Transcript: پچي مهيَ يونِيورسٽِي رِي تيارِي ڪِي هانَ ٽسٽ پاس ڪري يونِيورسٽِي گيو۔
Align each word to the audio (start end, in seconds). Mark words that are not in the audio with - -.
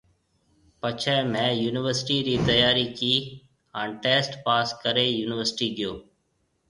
پچي 0.81 1.17
مهيَ 1.31 1.51
يونِيورسٽِي 1.63 2.17
رِي 2.27 2.35
تيارِي 2.47 2.87
ڪِي 2.99 3.13
هانَ 3.75 3.89
ٽسٽ 4.03 4.31
پاس 4.45 4.67
ڪري 4.83 5.07
يونِيورسٽِي 5.21 5.67
گيو۔ 5.77 5.93